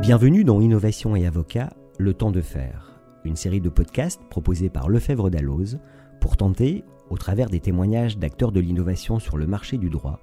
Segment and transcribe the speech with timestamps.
[0.00, 4.88] Bienvenue dans Innovation et Avocat, le temps de faire, une série de podcasts proposés par
[4.88, 5.78] Lefebvre Dalloz
[6.22, 10.20] pour tenter, au travers des témoignages d'acteurs de l'innovation sur le marché du droit,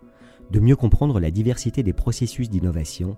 [0.50, 3.18] de mieux comprendre la diversité des processus d'innovation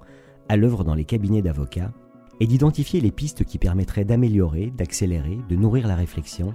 [0.49, 1.93] à l'œuvre dans les cabinets d'avocats
[2.41, 6.53] et d'identifier les pistes qui permettraient d'améliorer, d'accélérer, de nourrir la réflexion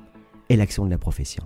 [0.50, 1.45] et l'action de la profession.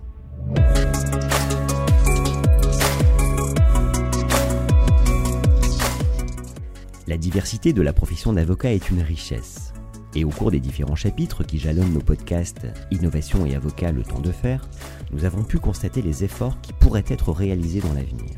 [7.09, 9.73] La diversité de la profession d'avocat est une richesse.
[10.15, 14.21] Et au cours des différents chapitres qui jalonnent nos podcasts Innovation et Avocat, le temps
[14.21, 14.69] de faire,
[15.11, 18.37] nous avons pu constater les efforts qui pourraient être réalisés dans l'avenir.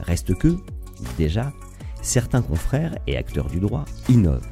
[0.00, 0.58] Reste que,
[1.16, 1.54] déjà,
[2.02, 4.46] certains confrères et acteurs du droit innovent.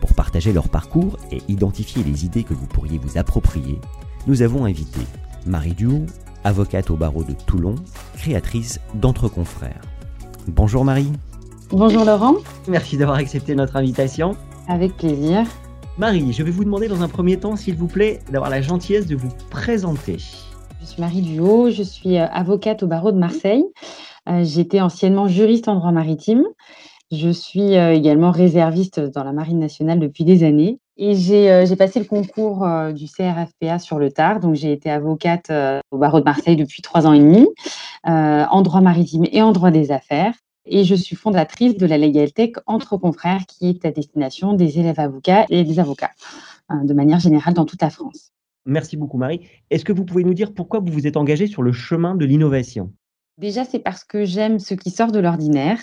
[0.00, 3.80] Pour partager leur parcours et identifier les idées que vous pourriez vous approprier,
[4.28, 5.00] nous avons invité
[5.44, 6.06] Marie Duhaut,
[6.44, 7.74] avocate au barreau de Toulon,
[8.16, 9.82] créatrice d'Entre Confrères.
[10.46, 11.10] Bonjour Marie.
[11.72, 12.34] Bonjour Laurent.
[12.68, 14.36] Merci d'avoir accepté notre invitation.
[14.68, 15.46] Avec plaisir.
[15.96, 19.06] Marie, je vais vous demander dans un premier temps, s'il vous plaît, d'avoir la gentillesse
[19.06, 20.18] de vous présenter.
[20.82, 23.64] Je suis Marie Duhaut, je suis euh, avocate au barreau de Marseille.
[24.28, 26.44] Euh, j'étais anciennement juriste en droit maritime.
[27.10, 30.78] Je suis euh, également réserviste dans la Marine nationale depuis des années.
[30.98, 34.40] Et j'ai passé le concours du CRFPA sur le tard.
[34.40, 35.50] Donc, j'ai été avocate
[35.90, 37.48] au barreau de Marseille depuis trois ans et demi,
[38.04, 40.34] en droit maritime et en droit des affaires
[40.64, 44.78] et je suis fondatrice de la Legal Tech Entre Confrères, qui est à destination des
[44.78, 46.12] élèves avocats et des avocats,
[46.68, 48.32] hein, de manière générale dans toute la France.
[48.64, 49.40] Merci beaucoup Marie.
[49.70, 52.24] Est-ce que vous pouvez nous dire pourquoi vous vous êtes engagée sur le chemin de
[52.24, 52.92] l'innovation?
[53.38, 55.78] Déjà, c'est parce que j'aime ce qui sort de l'ordinaire.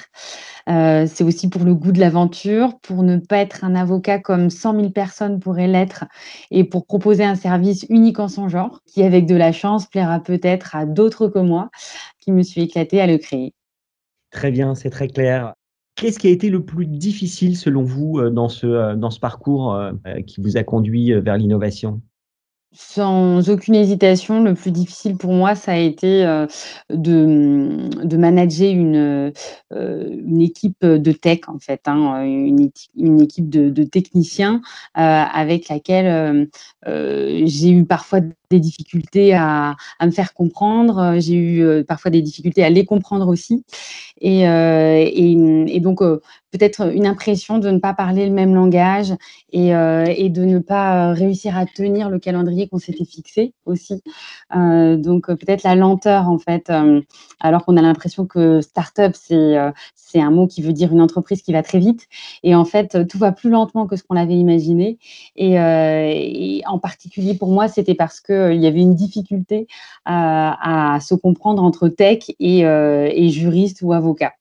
[0.69, 4.51] Euh, c'est aussi pour le goût de l'aventure, pour ne pas être un avocat comme
[4.51, 6.05] 100 000 personnes pourraient l'être
[6.51, 10.19] et pour proposer un service unique en son genre, qui, avec de la chance, plaira
[10.19, 11.71] peut-être à d'autres que moi,
[12.19, 13.55] qui me suis éclatée à le créer.
[14.31, 15.53] Très bien, c'est très clair.
[15.99, 19.19] Qu'est-ce qui a été le plus difficile selon vous euh, dans ce, euh, dans ce
[19.19, 19.91] parcours euh,
[20.25, 22.01] qui vous a conduit vers l'innovation?
[22.71, 26.23] Sans aucune hésitation, le plus difficile pour moi, ça a été
[26.91, 29.33] de, de manager une,
[29.71, 34.61] une équipe de tech, en fait, hein, une, une, équipe de techniciens
[34.93, 36.47] avec laquelle
[36.85, 42.69] j'ai eu parfois des difficultés à, me faire comprendre, j'ai eu parfois des difficultés à
[42.69, 43.63] les comprendre aussi.
[44.21, 46.01] Et, et donc,
[46.51, 49.13] peut-être une impression de ne pas parler le même langage
[49.51, 54.01] et, euh, de ne pas réussir à tenir le calendrier qu'on s'était fixé aussi.
[54.55, 57.01] Euh, donc peut-être la lenteur en fait, euh,
[57.39, 59.57] alors qu'on a l'impression que start-up c'est
[59.95, 62.07] c'est un mot qui veut dire une entreprise qui va très vite
[62.43, 64.97] et en fait tout va plus lentement que ce qu'on avait imaginé
[65.35, 65.59] et,
[66.65, 69.67] en particulier pour moi c'était parce que il y avait une difficulté
[70.05, 74.33] à, se comprendre entre tech et, et juriste ou avocat.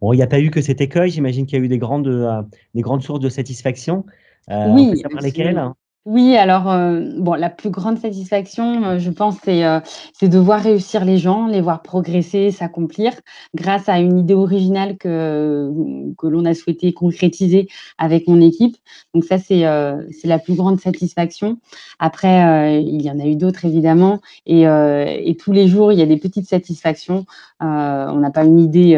[0.00, 1.78] Bon, il n'y a pas eu que cet écueil, j'imagine qu'il y a eu des
[1.78, 2.42] grandes, euh,
[2.74, 4.04] des grandes sources de satisfaction.
[4.50, 5.74] Euh, oui, peut lesquelles hein
[6.06, 9.80] oui, alors euh, bon, la plus grande satisfaction, euh, je pense, c'est euh,
[10.22, 13.12] de voir réussir les gens, les voir progresser, s'accomplir,
[13.56, 15.68] grâce à une idée originale que
[16.16, 17.68] que l'on a souhaité concrétiser
[17.98, 18.76] avec mon équipe.
[19.14, 19.64] Donc ça, c'est
[20.12, 21.58] c'est la plus grande satisfaction.
[21.98, 26.02] Après, il y en a eu d'autres évidemment, et et tous les jours, il y
[26.02, 27.26] a des petites satisfactions.
[27.60, 28.94] on n'a pas une idée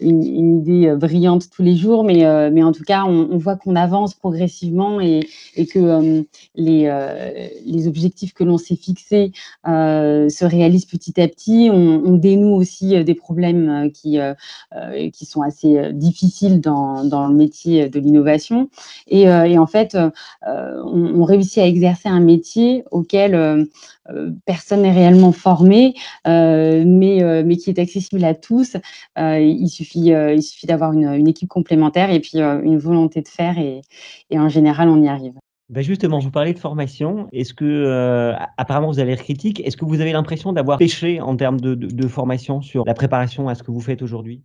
[0.00, 3.56] une, une, idée brillante tous les jours, mais mais en tout cas, on, on voit
[3.56, 6.24] qu'on avance progressivement et et que
[6.54, 9.32] les, euh, les objectifs que l'on s'est fixés
[9.66, 11.68] euh, se réalisent petit à petit.
[11.72, 14.18] On, dénoue aussi euh, des problèmes qui,
[15.12, 18.70] qui sont assez difficiles dans, dans le métier de l'innovation.
[19.08, 19.96] Et, en fait,
[20.46, 23.68] on, réussit à exercer un métier auquel
[24.44, 28.76] personne n'est réellement formé, mais, mais qui est accessible à tous.
[29.16, 34.38] il suffit, il suffit d'avoir une, équipe complémentaire et puis une volonté de faire et
[34.38, 35.34] en général, on y arrive.
[35.74, 37.26] Ben justement, vous parlez de formation.
[37.32, 39.60] Est-ce que, euh, apparemment, vous avez l'air critique.
[39.66, 43.56] Est-ce que vous avez l'impression d'avoir pêché en termes de, formation sur la préparation à
[43.56, 44.44] ce que vous faites aujourd'hui?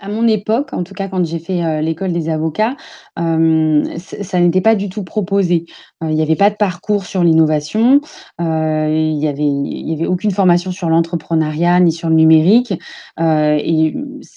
[0.00, 2.76] À mon époque, en tout cas quand j'ai fait euh, l'école des avocats,
[3.18, 5.66] euh, ça n'était pas du tout proposé.
[6.02, 8.00] Euh, il n'y avait pas de parcours sur l'innovation,
[8.38, 12.72] il n'y avait, y avait aucune formation sur l'entrepreneuriat ni sur le numérique,
[13.18, 13.94] et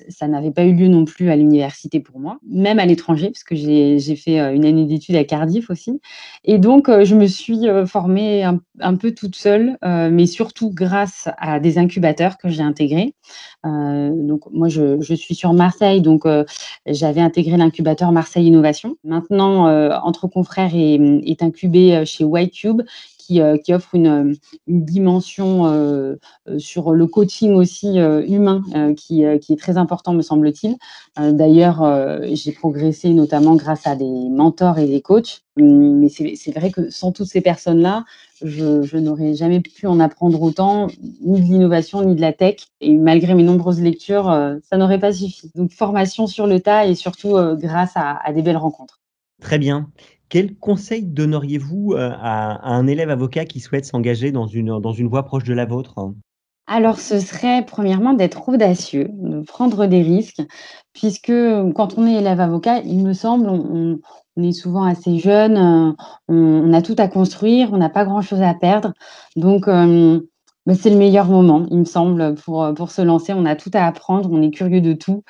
[0.09, 3.43] ça n'avait pas eu lieu non plus à l'université pour moi, même à l'étranger, parce
[3.43, 6.01] que j'ai fait une année d'études à Cardiff aussi.
[6.43, 11.59] Et donc, je me suis formée un, un, peu toute seule, mais surtout grâce à
[11.59, 13.15] des incubateurs que j'ai intégrés.
[13.63, 16.43] donc, moi, je, je suis sur Marseille, donc euh,
[16.85, 18.97] j'avais intégré l'incubateur Marseille Innovation.
[19.03, 22.81] Maintenant, euh, Entre Confrères est, est incubé euh, chez Whitecube,
[23.25, 24.35] qui, qui offre une,
[24.67, 26.17] dimension
[26.57, 28.61] sur le coaching aussi humain
[28.97, 30.75] qui, est très important, me semble-t-il.
[31.17, 35.41] D'ailleurs, j'ai progressé notamment grâce à des mentors et des coachs.
[35.59, 38.05] Hum, mais c'est vrai que sans toutes ces personnes-là,
[38.41, 40.87] je, n'aurais jamais pu en apprendre autant,
[41.21, 42.57] ni de l'innovation, ni de la tech.
[42.81, 44.25] Et malgré mes nombreuses lectures,
[44.63, 45.51] ça n'aurait pas suffi.
[45.55, 48.99] Donc formation sur le tas et surtout grâce à des belles rencontres.
[49.43, 49.89] Très bien.
[50.33, 55.07] Quel conseil donneriez-vous euh, à, un élève avocat qui souhaite s'engager dans une, dans une
[55.07, 56.11] voie proche de la vôtre?
[56.65, 60.41] Alors, ce serait premièrement d'être audacieux, de prendre des risques,
[60.91, 61.31] puisque
[61.75, 63.99] quand on est élève avocat, il me semble, on,
[64.41, 65.91] est souvent assez jeune, euh,
[66.27, 68.91] on, a tout à construire, on n'a pas grand-chose à perdre.
[69.35, 70.19] Donc, euh,
[70.71, 73.33] c'est le meilleur moment, il me semble, pour, pour se lancer.
[73.33, 75.23] On a tout à apprendre, on est curieux de tout.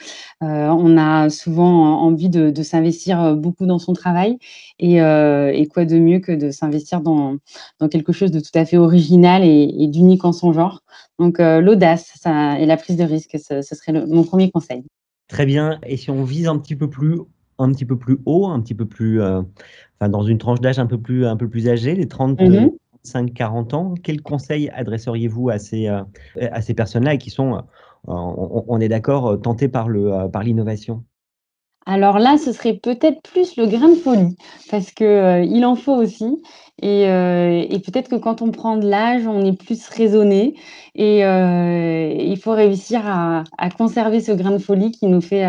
[0.44, 4.38] Euh, on a souvent envie de, de s'investir euh, beaucoup dans son travail.
[4.77, 7.38] Et, euh, et quoi de mieux que de s'investir dans,
[7.80, 10.81] dans quelque chose de tout à fait original et, et d'unique en son genre.
[11.18, 14.83] Donc, l'audace et la prise de risque, ce, ce serait le, mon premier conseil.
[15.27, 15.79] Très bien.
[15.86, 17.19] Et si on vise un petit peu plus
[17.59, 20.88] un petit peu plus haut, un petit peu plus, enfin dans une tranche d'âge un
[20.88, 22.39] peu plus un peu plus âgée, les 30,
[23.05, 26.03] 5-40 ans, quels conseils adresseriez-vous à ces, euh,
[26.39, 27.61] à personnes-là qui sont, euh,
[28.07, 31.03] on, est d'accord, euh, tentées par l'innovation?
[31.85, 34.38] Alors là, ce serait peut-être plus le grain de folie,
[34.71, 36.41] parce que il en faut aussi.
[36.81, 40.56] Et, et peut-être que quand on prend de l'âge, on est plus raisonné.
[40.96, 45.48] Et il faut réussir à, à, conserver ce grain de folie qui nous fait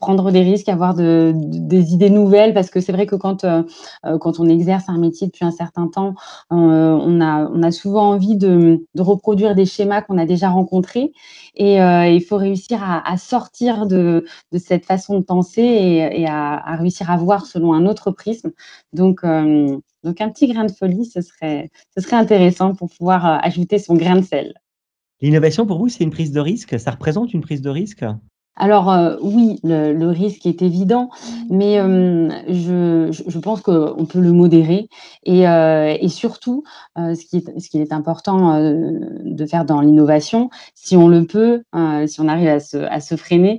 [0.00, 2.52] prendre des risques, avoir de, des idées nouvelles.
[2.52, 6.14] Parce que c'est vrai que quand, on exerce un métier depuis un certain temps,
[6.50, 11.12] on, a, souvent envie de, de reproduire des schémas qu'on a déjà rencontrés.
[11.54, 17.10] Et il faut réussir à, à sortir de, de cette façon penser et, à, réussir
[17.10, 18.52] à voir selon un autre prisme.
[18.92, 23.26] Donc, euh, donc un petit grain de folie, ce serait, ce serait intéressant pour pouvoir
[23.26, 24.54] euh, ajouter son grain de sel.
[25.20, 26.80] L'innovation, pour vous, c'est une prise de risque?
[26.80, 28.04] Ça représente une prise de risque?
[28.58, 31.10] Alors euh, oui, le, risque est évident,
[31.48, 34.88] mais euh, je, je, pense qu'on peut le modérer
[35.22, 36.64] et, euh, et surtout,
[36.96, 41.62] ce, qui est, ce qui est important de faire dans l'innovation, si on le peut,
[42.06, 43.58] si on arrive à se, à se freiner,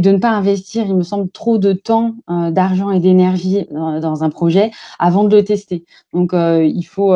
[0.00, 4.30] de ne pas investir, il me semble, trop de temps, d'argent et d'énergie dans un
[4.30, 5.84] projet avant de le tester.
[6.12, 7.14] Donc il faut,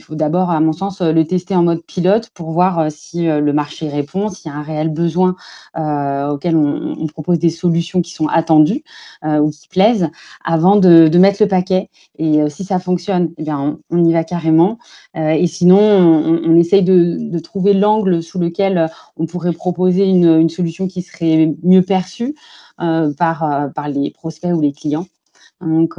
[0.00, 3.88] faut d'abord, à mon sens, le tester en mode pilote pour voir si le marché
[3.88, 5.36] répond, s'il y a un réel besoin
[6.54, 8.82] on, propose des solutions qui sont attendues
[9.24, 10.08] euh, ou qui plaisent
[10.44, 11.88] avant de, mettre le paquet.
[12.18, 14.78] Et euh, si ça fonctionne, eh bien, on, y va carrément.
[15.16, 20.86] Euh, et sinon, on, essaye de, trouver l'angle sous lequel on pourrait proposer une, solution
[20.86, 22.34] qui serait mieux perçue
[22.78, 25.06] par, par les prospects ou les clients.
[25.60, 25.94] Donc,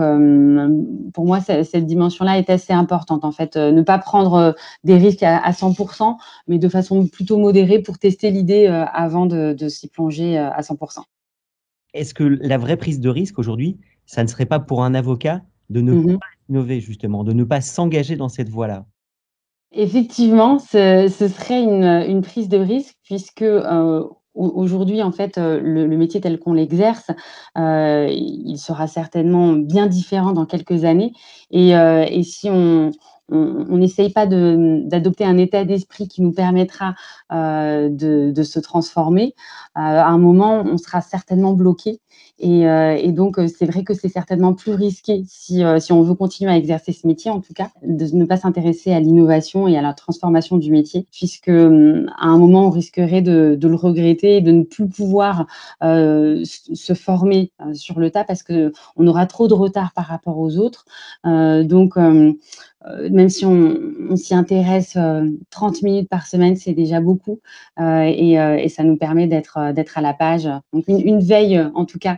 [1.14, 3.24] pour moi, cette dimension-là est assez importante.
[3.24, 6.18] En fait, ne pas prendre des risques à, 100%,
[6.48, 11.04] mais de façon plutôt modérée pour tester l'idée avant de, s'y plonger à 100%.
[11.94, 15.42] Est-ce que la vraie prise de risque aujourd'hui, ça ne serait pas pour un avocat
[15.70, 18.86] de ne mmh pas innover justement, de ne pas s'engager dans cette voie-là?
[19.72, 23.42] Effectivement, ce, serait une, prise de risque puisque
[24.36, 27.12] Aujourd'hui, en fait, euh, le, métier tel qu'on l'exerce,
[27.58, 31.14] euh, il sera certainement bien différent dans quelques années.
[31.52, 32.92] Et, euh, et si on
[33.30, 36.96] n'essaye pas d'adopter un état d'esprit qui nous permettra
[37.32, 39.34] de, de, se transformer,
[39.76, 42.00] à un moment, on sera certainement bloqué
[42.44, 46.16] euh, et, donc, euh, c'est vrai que c'est certainement plus risqué si, euh, on veut
[46.16, 49.78] continuer à exercer ce métier, en tout cas, de ne pas s'intéresser à l'innovation et
[49.78, 53.76] à la transformation du métier, puisque hum, à un moment, on risquerait de, de le
[53.76, 55.46] regretter et de ne plus pouvoir
[55.82, 60.86] se former sur le tas parce qu'on aura trop de retard par rapport aux autres.
[61.24, 62.34] donc, hum, euh,
[63.10, 64.98] même si on, s'y intéresse
[65.50, 67.40] 30 euh, minutes par semaine, c'est déjà beaucoup
[67.80, 70.50] euh, et, ça nous permet d'être à la page.
[70.74, 72.18] Donc une, veille, en tout cas,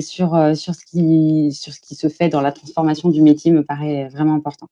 [0.00, 3.64] sur, sur, ce qui, sur ce qui se fait dans la transformation du métier me
[3.64, 4.68] paraît vraiment important.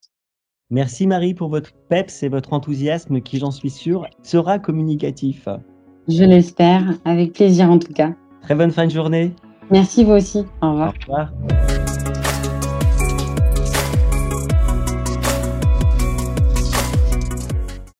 [0.71, 5.49] Merci Marie pour votre peps et votre enthousiasme qui, j'en suis sûre, sera communicatif.
[6.09, 8.13] Je l'espère, avec plaisir en tout cas.
[8.43, 9.33] Très bonne fin de journée.
[9.71, 10.45] Merci vous aussi.
[10.63, 10.95] Au revoir.
[11.09, 11.33] Au revoir.